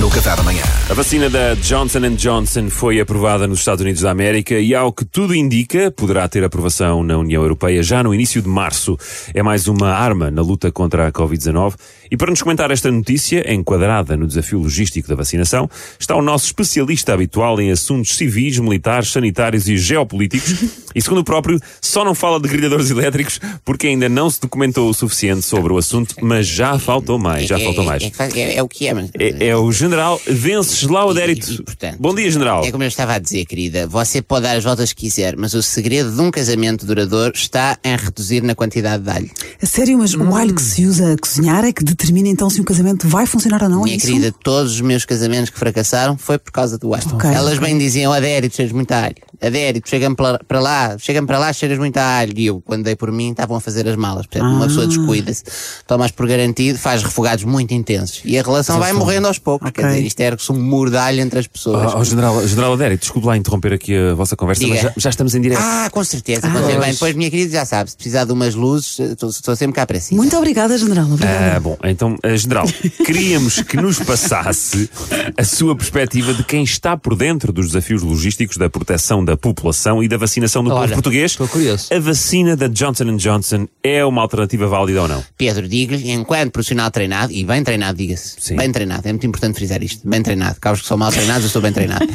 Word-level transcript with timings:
no 0.00 0.10
Café 0.10 0.36
da 0.36 0.42
manhã. 0.42 0.62
A 0.90 0.94
vacina 0.94 1.28
da 1.30 1.54
Johnson 1.54 2.00
Johnson 2.16 2.68
foi 2.68 3.00
aprovada 3.00 3.46
nos 3.46 3.60
Estados 3.60 3.82
Unidos 3.82 4.02
da 4.02 4.10
América 4.10 4.54
e, 4.58 4.74
ao 4.74 4.92
que 4.92 5.04
tudo 5.04 5.34
indica, 5.34 5.90
poderá 5.90 6.28
ter 6.28 6.44
aprovação 6.44 7.02
na 7.02 7.16
União 7.16 7.42
Europeia 7.42 7.82
já 7.82 8.02
no 8.02 8.14
início 8.14 8.42
de 8.42 8.48
março. 8.48 8.96
É 9.34 9.42
mais 9.42 9.66
uma 9.68 9.90
arma 9.90 10.30
na 10.30 10.42
luta 10.42 10.70
contra 10.70 11.08
a 11.08 11.12
Covid-19. 11.12 11.74
E 12.10 12.16
para 12.16 12.30
nos 12.30 12.42
comentar 12.42 12.70
esta 12.70 12.90
notícia, 12.90 13.52
enquadrada 13.52 14.16
no 14.16 14.26
desafio 14.26 14.58
logístico 14.60 15.08
da 15.08 15.14
vacinação, 15.16 15.68
está 15.98 16.14
o 16.14 16.22
nosso 16.22 16.46
especialista 16.46 17.12
habitual 17.14 17.60
em 17.60 17.70
assuntos 17.72 18.16
civis, 18.16 18.58
militares, 18.58 19.10
sanitários 19.10 19.68
e 19.68 19.76
geopolíticos. 19.76 20.64
E, 20.94 21.02
segundo 21.02 21.18
o 21.18 21.24
próprio, 21.24 21.60
só 21.80 22.04
não 22.04 22.14
fala 22.14 22.38
de 22.38 22.48
grelhadores 22.48 22.90
elétricos 22.90 23.40
porque 23.64 23.88
ainda 23.88 24.08
não 24.08 24.30
se 24.30 24.40
documentou 24.40 24.88
o 24.88 24.94
suficiente 24.94 25.42
sobre 25.42 25.72
o 25.72 25.78
assunto, 25.78 26.14
mas 26.22 26.46
já 26.46 26.78
faltou 26.78 27.18
mais, 27.18 27.46
já 27.46 27.58
É- 27.58 27.64
faltou 27.64 27.82
é- 27.82 27.86
mais. 27.86 28.02
É, 28.04 28.10
que 28.10 28.16
faz- 28.16 28.36
é- 28.36 28.56
é 28.56 28.62
o 28.62 28.68
que 28.68 28.86
é, 28.86 28.94
mas. 28.94 29.10
É, 29.18 29.48
é 29.48 29.56
o 29.56 29.72
general 29.88 30.20
Venceslau 30.26 31.08
E- 31.08 31.10
Adérito. 31.12 31.52
e, 31.52 31.62
portanto, 31.62 31.96
Bom 31.98 32.14
dia, 32.14 32.30
general. 32.30 32.64
É 32.64 32.70
como 32.70 32.82
eu 32.84 32.88
estava 32.88 33.14
a 33.14 33.18
dizer, 33.18 33.44
querida. 33.46 33.86
Você 33.86 34.20
pode 34.22 34.42
dar 34.44 34.56
as 34.56 34.64
voltas 34.64 34.92
que 34.92 35.02
quiser, 35.02 35.36
mas 35.36 35.54
o 35.54 35.62
segredo 35.62 36.10
de 36.12 36.20
um 36.20 36.30
casamento 36.30 36.84
duradouro 36.86 37.32
está 37.34 37.78
em 37.84 37.96
reduzir 37.96 38.42
na 38.42 38.54
quantidade 38.54 39.02
de 39.02 39.10
alho. 39.10 39.30
A 39.62 39.66
sério, 39.66 39.98
mas 39.98 40.14
o 40.14 40.34
alho 40.34 40.54
que 40.54 40.62
se 40.62 40.84
usa 40.86 41.12
a 41.12 41.16
cozinhar 41.18 41.64
é 41.64 41.72
que 41.72 41.82
determina 41.84 42.28
então 42.28 42.48
se 42.50 42.60
um 42.60 42.64
casamento 42.64 43.08
vai 43.08 43.26
funcionar 43.26 43.62
ou 43.62 43.68
não? 43.68 43.80
é 43.80 43.84
Minha 43.84 43.96
isso? 43.96 44.06
querida, 44.06 44.34
todos 44.42 44.72
os 44.74 44.80
meus 44.80 45.04
casamentos 45.04 45.50
que 45.50 45.58
fracassaram 45.58 46.16
foi 46.16 46.38
por 46.38 46.50
causa 46.52 46.76
do 46.78 46.92
alho. 46.94 47.04
Ok, 47.14 47.30
Elas 47.30 47.58
bem 47.58 47.76
diziam, 47.78 48.12
Adérito, 48.12 48.56
cheiras 48.56 48.72
muito 48.72 48.92
alho. 48.92 49.16
Adérito, 49.40 49.88
chega-me 49.88 50.16
para 50.16 50.60
lá, 50.60 50.96
chega-me 50.98 51.26
para 51.26 51.38
lá, 51.38 51.52
cheiras 51.52 51.78
muito 51.78 51.96
a 51.98 52.18
alho. 52.18 52.32
E 52.36 52.46
eu, 52.46 52.60
quando 52.64 52.84
dei 52.84 52.96
por 52.96 53.10
mim, 53.12 53.30
estavam 53.30 53.56
a 53.56 53.60
fazer 53.60 53.86
as 53.88 53.96
malas. 53.96 54.26
Portanto, 54.26 54.50
uma 54.50 54.64
Ah. 54.64 54.68
pessoa 54.68 54.86
descuida-se, 54.86 55.44
tomas 55.86 56.10
por 56.10 56.26
garantido, 56.26 56.78
faz 56.78 57.02
refogados 57.02 57.44
muito 57.44 57.72
intensos. 57.74 58.20
E 58.24 58.38
a 58.38 58.42
relação 58.42 58.78
vai 58.78 58.92
morrendo 58.92 59.26
aos 59.26 59.38
poucos. 59.38 59.68
Ok. 59.68 59.82
Quer 59.82 59.90
dizer, 59.90 60.06
isto 60.06 60.20
era 60.20 60.36
um 60.50 60.54
muro 60.62 60.90
de 60.90 60.96
alho 60.96 61.20
entre 61.20 61.38
as 61.38 61.46
pessoas. 61.46 61.94
Oh, 61.94 61.98
oh, 61.98 62.04
general, 62.04 62.46
general 62.46 62.72
Adérito, 62.74 63.00
desculpe 63.02 63.26
lá 63.28 63.36
interromper 63.36 63.72
aqui 63.72 63.94
a 63.96 64.14
vossa 64.14 64.36
conversa, 64.36 64.60
Diga. 64.62 64.74
mas 64.74 64.82
já, 64.82 64.92
já 64.96 65.10
estamos 65.10 65.34
em 65.34 65.40
direto. 65.40 65.60
Ah, 65.62 65.88
com 65.90 66.02
certeza. 66.04 66.42
com 66.48 66.52
certeza. 66.58 66.80
Bem, 66.80 66.92
depois, 66.92 67.14
minha 67.14 67.30
querida, 67.30 67.52
já 67.52 67.64
sabe, 67.64 67.90
se 67.90 67.96
precisar 67.96 68.24
de 68.24 68.32
umas 68.32 68.54
luzes, 68.54 68.98
eh, 69.00 69.12
estou 69.12 69.30
estou 69.30 69.56
sempre 69.56 69.74
cá 69.74 69.86
para 69.86 70.00
si. 70.00 70.14
Muito 70.14 70.36
obrigada, 70.36 70.76
General. 70.78 71.04
Obrigada. 71.06 71.56
Ah, 71.56 71.60
bom, 71.60 71.76
então, 71.84 72.16
eh, 72.22 72.36
general, 72.36 72.66
queríamos 73.04 73.60
que 73.62 73.76
nos 73.76 73.98
passasse 73.98 74.88
a 75.36 75.44
sua 75.44 75.74
perspectiva 75.76 76.32
de 76.34 76.42
quem 76.44 76.62
está 76.64 76.96
por 76.96 77.14
dentro 77.16 77.52
dos 77.52 77.66
desafios 77.68 78.02
logísticos 78.02 78.56
da 78.56 78.68
proteção 78.70 79.24
da 79.26 79.36
população 79.36 80.02
e 80.02 80.08
da 80.08 80.16
vacinação 80.16 80.64
do 80.64 80.70
povo 80.70 80.88
português. 80.94 81.32
estou 81.32 81.46
curioso. 81.48 81.88
A 81.92 81.98
vacina 81.98 82.56
da 82.56 82.68
Johnson 82.68 83.16
Johnson 83.16 83.66
é 83.82 84.04
uma 84.04 84.22
alternativa 84.22 84.66
válida 84.66 85.02
ou 85.02 85.08
não? 85.08 85.22
Pedro, 85.36 85.68
digo-lhe, 85.68 86.10
enquanto 86.12 86.52
profissional 86.52 86.90
treinado, 86.90 87.32
e 87.32 87.44
bem 87.44 87.62
treinado, 87.62 87.98
diga-se, 87.98 88.54
bem 88.54 88.70
treinado, 88.72 89.06
é 89.06 89.12
muito 89.12 89.26
importante 89.26 89.56
frisar 89.56 89.82
isto, 89.82 90.08
bem 90.08 90.22
treinado, 90.22 90.58
casos 90.60 90.82
que 90.82 90.88
são 90.88 90.96
mal 90.96 91.10
treinados, 91.10 91.42
eu 91.42 91.46
estou 91.48 91.60
bem 91.60 91.72
treinado. 91.72 92.06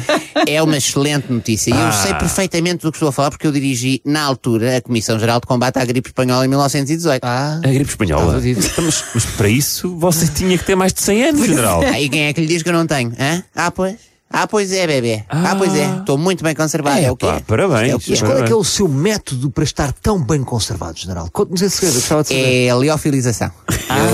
É 0.48 0.60
uma 0.62 0.76
excelente 0.76 1.30
notícia 1.30 1.70
e 1.70 1.74
eu 1.74 1.78
Ah. 1.86 1.92
sei 1.92 2.14
perfeitamente 2.14 2.82
do 2.82 2.90
que 2.90 2.96
estou 2.96 3.10
a 3.10 3.12
falar 3.12 3.30
porque 3.30 3.46
eu 3.46 3.52
dirigi, 3.52 4.00
na 4.04 4.22
altura, 4.22 4.78
a 4.78 4.80
Comissão 4.80 5.18
Geral 5.18 5.38
de 5.38 5.46
Combate 5.46 5.78
à 5.78 5.84
Gripe 5.84 6.08
Espanhola 6.08 6.44
em 6.44 6.48
1918. 6.48 7.22
Ah, 7.22 7.60
A 7.62 7.68
gripe 7.68 7.90
espanhola. 7.90 8.40
Então, 8.44 8.84
mas, 8.84 9.04
mas 9.14 9.24
para 9.26 9.48
isso 9.48 9.94
você 9.96 10.26
tinha 10.26 10.56
que 10.56 10.64
ter 10.64 10.74
mais 10.74 10.92
de 10.92 11.00
100 11.02 11.24
anos, 11.24 11.46
general. 11.46 11.82
Ah, 11.92 12.00
e 12.00 12.08
quem 12.08 12.22
é 12.24 12.32
que 12.32 12.40
lhe 12.40 12.46
diz 12.46 12.62
que 12.62 12.68
eu 12.68 12.72
não 12.72 12.86
tenho? 12.86 13.12
Hã? 13.18 13.42
Ah, 13.54 13.70
pois. 13.70 13.96
Ah, 14.32 14.46
pois 14.46 14.72
é, 14.72 14.86
bebê. 14.86 15.24
Ah, 15.28 15.54
pois 15.56 15.74
é. 15.74 15.98
Estou 15.98 16.16
muito 16.16 16.42
bem 16.42 16.54
conservado. 16.54 16.98
É, 16.98 17.10
o 17.10 17.16
que 17.16 17.26
Epá, 17.26 17.36
é. 17.36 17.40
parabéns. 17.40 17.90
É 17.92 17.94
o 17.94 17.98
que 17.98 18.10
mas 18.10 18.22
é. 18.22 18.24
qual 18.24 18.38
é 18.38 18.42
que 18.44 18.52
é 18.52 18.56
o 18.56 18.64
seu 18.64 18.88
método 18.88 19.50
para 19.50 19.64
estar 19.64 19.92
tão 19.92 20.22
bem 20.22 20.42
conservado, 20.42 20.98
general? 20.98 21.28
Conte-nos 21.32 21.60
esse 21.62 21.76
segredo, 21.76 21.94
eu 21.94 22.00
gostava 22.00 22.22
de 22.22 22.28
saber. 22.28 22.66
É 22.66 22.70
a 22.70 22.76
liofilização. 22.76 23.50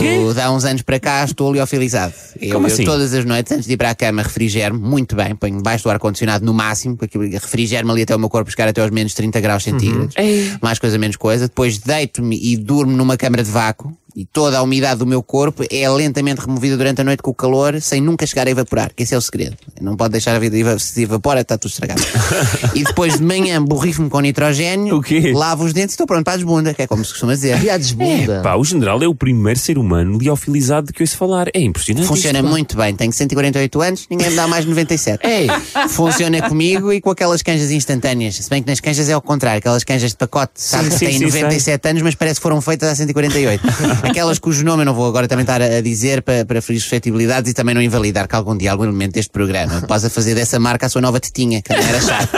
Eu, 0.02 0.34
de 0.34 0.40
há 0.40 0.50
uns 0.50 0.64
anos 0.64 0.82
para 0.82 0.98
cá, 0.98 1.24
estou 1.24 1.52
liofilizado. 1.52 2.12
Eu, 2.40 2.54
Como 2.54 2.66
eu 2.66 2.72
assim? 2.72 2.84
todas 2.84 3.14
as 3.14 3.24
noites, 3.24 3.52
antes 3.52 3.66
de 3.66 3.74
ir 3.74 3.76
para 3.76 3.90
a 3.90 3.94
cama, 3.94 4.22
refrigero-me 4.22 4.80
muito 4.80 5.14
bem, 5.14 5.34
ponho 5.36 5.56
debaixo 5.56 5.84
do 5.84 5.90
ar-condicionado 5.90 6.44
no 6.44 6.52
máximo, 6.52 6.96
porque 6.96 7.16
refrigero-me 7.18 7.92
ali 7.92 8.02
até 8.02 8.14
o 8.14 8.18
meu 8.18 8.28
corpo 8.28 8.50
chegar 8.50 8.68
até 8.68 8.80
aos 8.80 8.90
menos 8.90 9.14
30 9.14 9.40
graus 9.40 9.62
centígrados. 9.62 10.14
Mais 10.60 10.78
coisa, 10.78 10.98
menos 10.98 11.16
coisa. 11.16 11.46
Depois 11.48 11.78
deito-me 11.78 12.38
e 12.40 12.56
durmo 12.56 12.96
numa 12.96 13.16
câmara 13.16 13.42
de 13.42 13.50
vácuo. 13.50 13.96
E 14.18 14.24
toda 14.24 14.58
a 14.58 14.62
umidade 14.62 14.98
do 14.98 15.06
meu 15.06 15.22
corpo 15.22 15.62
é 15.70 15.88
lentamente 15.88 16.40
removida 16.40 16.76
durante 16.76 17.00
a 17.00 17.04
noite 17.04 17.22
com 17.22 17.30
o 17.30 17.34
calor, 17.34 17.80
sem 17.80 18.00
nunca 18.00 18.26
chegar 18.26 18.48
a 18.48 18.50
evaporar, 18.50 18.90
que 18.92 19.04
esse 19.04 19.14
é 19.14 19.16
o 19.16 19.20
segredo. 19.20 19.56
Não 19.80 19.96
pode 19.96 20.10
deixar 20.10 20.34
a 20.34 20.40
vida, 20.40 20.76
se 20.80 21.04
evapora, 21.04 21.42
está 21.42 21.56
tudo 21.56 21.70
estragado. 21.70 22.02
e 22.74 22.82
depois 22.82 23.16
de 23.16 23.22
manhã 23.22 23.62
borrifo-me 23.62 24.10
com 24.10 24.18
nitrogênio, 24.18 24.96
O 24.96 25.00
quê? 25.00 25.32
lavo 25.32 25.62
os 25.62 25.72
dentes 25.72 25.92
e 25.92 25.94
estou 25.94 26.04
pronto 26.04 26.24
para 26.24 26.32
a 26.32 26.36
desbunda, 26.36 26.74
que 26.74 26.82
é 26.82 26.88
como 26.88 27.04
se 27.04 27.12
costuma 27.12 27.32
dizer. 27.34 27.62
E 27.62 27.70
a 27.70 27.78
desbunda. 27.78 28.40
Pá, 28.42 28.56
o 28.56 28.64
general 28.64 29.00
é 29.00 29.06
o 29.06 29.14
primeiro 29.14 29.56
ser 29.60 29.78
humano 29.78 30.18
liofilizado 30.18 30.88
de 30.88 30.92
que 30.94 31.04
ouço 31.04 31.16
falar. 31.16 31.46
É 31.54 31.60
impressionante. 31.60 32.08
Funciona 32.08 32.42
muito 32.42 32.76
bem. 32.76 32.96
Tenho 32.96 33.12
148 33.12 33.80
anos, 33.80 34.06
ninguém 34.10 34.30
me 34.30 34.34
dá 34.34 34.48
mais 34.48 34.64
de 34.64 34.70
97. 34.70 35.24
Ei, 35.24 35.46
Funciona 35.90 36.42
comigo 36.42 36.92
e 36.92 37.00
com 37.00 37.10
aquelas 37.10 37.40
canjas 37.40 37.70
instantâneas. 37.70 38.34
Se 38.34 38.50
bem 38.50 38.64
que 38.64 38.68
nas 38.68 38.80
canjas 38.80 39.08
é 39.08 39.12
ao 39.12 39.22
contrário, 39.22 39.60
aquelas 39.60 39.84
canjas 39.84 40.10
de 40.10 40.16
pacote, 40.16 40.54
sabe, 40.56 40.88
que 40.88 40.98
sim, 40.98 41.06
têm 41.06 41.18
sim, 41.18 41.24
97 41.26 41.88
anos, 41.88 42.02
mas 42.02 42.16
parece 42.16 42.40
que 42.40 42.42
foram 42.42 42.60
feitas 42.60 42.88
há 42.88 42.96
148. 42.96 43.62
aquelas 44.08 44.38
cujo 44.38 44.64
nome 44.64 44.82
eu 44.82 44.86
não 44.86 44.94
vou 44.94 45.06
agora 45.06 45.28
também 45.28 45.42
estar 45.42 45.60
a 45.60 45.80
dizer 45.80 46.22
para, 46.22 46.44
para 46.44 46.60
ferir 46.62 46.80
suscetibilidades 46.80 47.50
e 47.50 47.54
também 47.54 47.74
não 47.74 47.82
invalidar 47.82 48.26
que 48.28 48.34
algum 48.34 48.56
dia 48.56 48.72
algum 48.72 48.84
elemento 48.84 49.12
deste 49.12 49.30
programa 49.30 49.82
possa 49.82 50.10
fazer 50.10 50.34
dessa 50.34 50.58
marca 50.58 50.86
a 50.86 50.88
sua 50.88 51.00
nova 51.00 51.20
tetinha, 51.20 51.62
que 51.62 51.72
não 51.72 51.80
era 51.82 52.00
chato. 52.00 52.28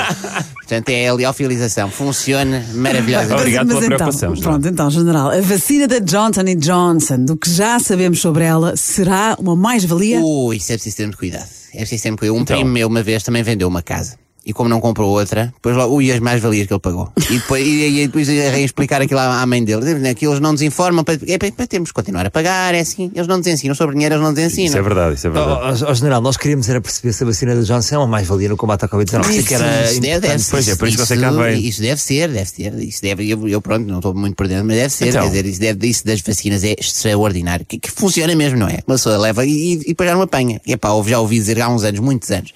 Portanto, 0.55 0.89
é 0.91 1.09
a 1.09 1.15
liofilização. 1.15 1.91
Funciona 1.91 2.65
maravilhosamente. 2.75 3.35
Obrigado 3.41 3.67
pela 3.69 3.79
então, 3.79 3.97
preocupação, 3.97 4.35
pronto, 4.35 4.69
então, 4.69 4.91
General, 4.91 5.31
a 5.31 5.41
vacina 5.41 5.89
da 5.89 5.99
Johnson 5.99 6.45
Johnson, 6.57 7.25
do 7.25 7.37
que 7.37 7.51
já 7.51 7.79
sabemos 7.79 8.21
sobre 8.21 8.45
ela, 8.45 8.77
será 8.77 9.37
uma 9.39 9.57
mais-valia? 9.57 10.21
Ui, 10.21 10.57
isso 10.57 10.73
é 10.73 10.77
preciso 10.77 10.97
ter 10.97 11.03
muito 11.05 11.19
cuidado. 11.19 11.49
É 11.75 11.79
preciso 11.79 12.03
ter 12.03 12.11
muito 12.11 12.21
cuidado. 12.21 12.39
Um 12.39 12.43
Então. 12.43 12.57
primo 12.57 12.71
meu 12.71 12.89
uma 12.89 13.03
vez 13.03 13.23
também 13.23 13.43
vendeu 13.43 13.69
uma 13.69 13.83
casa. 13.83 14.17
E 14.45 14.53
como 14.53 14.69
não 14.71 14.81
comprou 14.81 15.11
outra, 15.11 15.53
depois 15.55 15.77
lá, 15.77 15.87
ui, 15.87 16.11
as 16.11 16.19
mais-valias 16.19 16.67
que 16.67 16.73
ele 16.73 16.81
pagou. 16.81 17.13
E 17.31 17.35
depois, 17.35 17.67
e, 17.67 18.01
e 18.01 18.07
depois 18.07 18.29
explicar 18.29 19.03
aquilo 19.03 19.21
à, 19.21 19.43
à 19.43 19.47
mãe 19.47 19.63
dele. 19.63 19.95
Né, 19.95 20.15
Que 20.15 20.27
eles 20.27 20.41
não 20.41 20.53
nos 20.53 20.63
informam, 20.63 21.05
para, 21.05 21.19
é 21.27 21.39
para, 21.39 21.53
para 21.53 21.67
termos 21.67 21.91
que 21.91 21.95
continuar 21.95 22.27
a 22.27 22.31
pagar, 22.31 22.75
é 22.75 22.81
assim. 22.81 23.11
Eles 23.15 23.27
não 23.27 23.39
nos 23.39 23.47
ensinam 23.47 23.75
sobre 23.75 23.95
dinheiro, 23.95 24.15
eles 24.15 24.25
não 24.25 24.33
nos 24.33 24.41
ensinam. 24.41 24.69
Isso 24.69 24.79
é 24.79 24.83
verdade, 24.83 25.15
isso 25.17 25.27
é 25.27 25.31
verdade. 25.31 25.85
Ó, 25.85 25.91
ó, 25.91 25.95
general, 25.95 26.21
nós 26.23 26.37
queríamos 26.37 26.69
era 26.69 26.81
perceber 26.81 27.13
se 27.13 27.23
a 27.23 27.27
vacina 27.27 27.55
da 27.55 27.63
Johnson 27.63 27.95
é 27.95 27.99
uma 27.99 28.07
mais-valia 28.07 28.49
no 28.49 28.57
combate 28.57 28.85
à 28.85 28.89
Covid-19. 28.89 29.21
Achei 29.21 29.43
que 29.43 29.55
era 29.55 29.91
Isso 29.91 30.01
deve. 30.01 30.29
Pois 30.51 30.69
é, 30.69 30.77
por 30.77 30.89
isso 30.89 30.97
que 30.99 31.07
você 31.07 31.17
cá 31.17 31.31
veio. 31.31 31.59
Isso 31.59 31.81
deve 31.83 32.01
ser, 32.01 32.29
deve 32.29 32.51
ser. 32.51 32.75
Isso 32.83 33.03
deve, 33.03 33.29
eu, 33.29 33.49
eu 33.49 33.61
pronto, 33.61 33.87
não 33.87 33.97
estou 33.99 34.15
muito 34.15 34.35
por 34.37 34.49
dentro, 34.49 34.65
mas 34.65 34.77
deve 34.77 34.91
ser. 34.91 35.09
Então. 35.09 35.23
Quer 35.23 35.29
dizer, 35.29 35.47
isso, 35.47 35.61
deve, 35.61 35.87
isso 35.87 36.07
das 36.07 36.21
vacinas 36.21 36.65
é 36.65 36.75
extraordinário. 36.79 37.67
Que, 37.67 37.79
que 37.79 37.91
funciona 37.91 38.35
mesmo, 38.35 38.59
não 38.59 38.69
é? 38.69 38.79
Uma 38.87 38.97
pessoa 38.97 39.17
leva 39.19 39.45
e, 39.45 39.51
e, 39.51 39.73
e 39.73 39.85
depois 39.89 40.09
já 40.09 40.15
não 40.15 40.23
apanha. 40.23 40.61
E, 40.67 40.79
já 41.07 41.21
ouvi 41.21 41.39
dizer 41.39 41.61
há 41.61 41.69
uns 41.69 41.85
anos, 41.85 42.01
muitos 42.01 42.31
anos. 42.31 42.53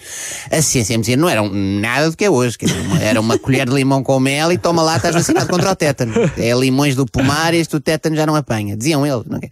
A 0.50 0.62
ciência 0.62 0.96
me 0.96 1.04
não 1.16 1.28
era 1.28 1.42
um- 1.42 1.73
nada 1.74 2.10
do 2.10 2.16
que 2.16 2.24
é 2.24 2.30
hoje. 2.30 2.56
Dizer, 2.60 2.78
uma- 2.80 3.00
era 3.02 3.20
uma 3.20 3.38
colher 3.38 3.68
de 3.68 3.74
limão 3.74 4.02
com 4.02 4.18
mel 4.20 4.50
e 4.52 4.58
toma 4.58 4.82
lá, 4.82 4.96
estás 4.96 5.14
vacinado 5.14 5.48
contra 5.48 5.70
o 5.70 5.76
tétano. 5.76 6.12
É 6.36 6.52
limões 6.54 6.94
do 6.94 7.04
pomar 7.06 7.52
e 7.54 7.58
este 7.58 7.76
o 7.76 7.80
tétano 7.80 8.16
já 8.16 8.24
não 8.26 8.34
apanha. 8.34 8.76
Diziam 8.76 9.06
eles. 9.06 9.24
Não 9.26 9.38
é? 9.38 9.48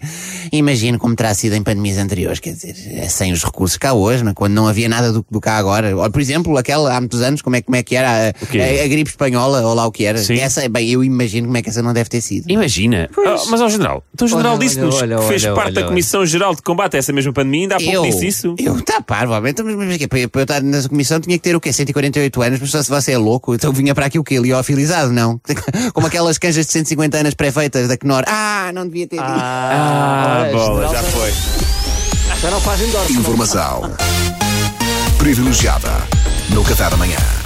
Imagino 0.52 0.98
como 0.98 1.14
terá 1.14 1.34
sido 1.34 1.54
em 1.54 1.62
pandemias 1.62 1.98
anteriores, 1.98 2.40
quer 2.40 2.52
dizer, 2.52 2.74
é 2.96 3.08
sem 3.08 3.32
os 3.32 3.42
recursos 3.44 3.76
cá 3.76 3.92
hoje, 3.92 4.22
não 4.22 4.30
é? 4.32 4.34
quando 4.34 4.52
não 4.54 4.66
havia 4.66 4.88
nada 4.88 5.12
do, 5.12 5.24
do 5.30 5.40
cá 5.40 5.56
agora. 5.56 5.96
Olha, 5.96 6.10
por 6.10 6.20
exemplo, 6.20 6.56
aquela 6.56 6.94
há 6.96 7.00
muitos 7.00 7.20
anos, 7.22 7.42
como 7.42 7.56
é, 7.56 7.62
como 7.62 7.76
é 7.76 7.82
que 7.82 7.94
era 7.96 8.08
a, 8.10 8.28
a- 8.28 8.84
a 8.84 8.88
gripe 8.88 9.10
espanhola, 9.10 9.60
ou 9.62 9.74
lá 9.74 9.86
o 9.86 9.92
que 9.92 10.04
era. 10.04 10.18
Sim. 10.18 10.38
Essa, 10.38 10.68
bem, 10.68 10.88
eu 10.90 11.02
imagino 11.04 11.46
como 11.46 11.56
é 11.56 11.62
que 11.62 11.68
essa 11.68 11.82
não 11.82 11.92
deve 11.92 12.08
ter 12.10 12.20
sido. 12.20 12.50
Imagina. 12.50 13.08
Ah, 13.26 13.42
mas, 13.48 13.60
ó, 13.60 13.68
general, 13.68 14.04
então 14.14 14.26
o 14.26 14.28
general 14.30 14.58
disse-nos 14.58 14.94
olha, 14.96 15.18
que 15.18 15.24
fez 15.28 15.44
olha, 15.44 15.54
parte 15.54 15.66
olha, 15.68 15.74
da 15.74 15.80
olha. 15.82 15.88
Comissão 15.88 16.26
Geral 16.26 16.54
de 16.54 16.62
Combate 16.62 16.96
a 16.96 16.98
essa 16.98 17.12
mesma 17.12 17.32
pandemia, 17.32 17.62
ainda 17.62 17.76
há 17.76 17.78
pouco 17.78 17.92
eu, 17.94 18.02
disse 18.02 18.26
isso. 18.26 18.54
eu, 18.58 18.80
tá 18.82 19.00
parvo, 19.00 19.32
mas, 19.40 19.54
mas, 19.62 19.74
mas, 19.74 19.86
mas, 19.88 20.06
para, 20.06 20.28
para 20.28 20.40
eu 20.40 20.44
estar 20.44 20.62
nessa 20.62 20.88
comissão 20.88 21.20
tinha 21.20 21.36
que 21.36 21.42
ter 21.42 21.56
o 21.56 21.60
quê? 21.60 21.72
148 22.12 22.42
anos, 22.42 22.60
mas 22.60 22.70
só 22.70 22.82
se 22.82 22.90
você 22.90 23.12
é 23.12 23.18
louco, 23.18 23.54
então 23.54 23.72
vinha 23.72 23.94
para 23.94 24.06
aqui 24.06 24.18
o 24.18 24.24
quê? 24.24 24.38
Liofilizado, 24.38 25.12
não? 25.12 25.40
Como 25.92 26.06
aquelas 26.06 26.38
canjas 26.38 26.66
de 26.66 26.72
150 26.72 27.16
anos 27.16 27.34
pré-feitas 27.34 27.88
da 27.88 27.96
Knorr. 27.96 28.24
Ah, 28.26 28.70
não 28.74 28.86
devia 28.86 29.06
ter 29.06 29.16
dito. 29.16 29.28
Ah, 29.28 30.42
olha, 30.42 30.52
bola, 30.52 30.88
já 30.88 31.02
foi. 31.02 31.32
Já 32.40 32.50
não 32.50 32.60
faz 32.60 32.80
endorse. 32.82 33.12
Informação 33.12 33.82
privilegiada 35.18 35.88
no 36.50 36.64
Café 36.64 36.90
da 36.90 36.96
manhã. 36.96 37.41